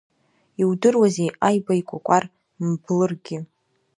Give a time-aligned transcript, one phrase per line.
[0.61, 2.23] Иудыруазеи, аиба икәакәар
[2.65, 3.37] мблыргьы!